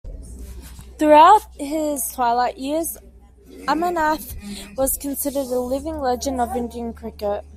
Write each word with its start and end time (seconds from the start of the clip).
Throughout 0.97 1.41
his 1.59 2.11
twilight 2.15 2.57
years, 2.57 2.97
Amarnath 3.67 4.35
was 4.75 4.97
considered 4.97 5.45
a 5.45 5.59
living 5.59 5.99
legend 5.99 6.41
of 6.41 6.55
Indian 6.57 6.91
cricket. 6.91 7.45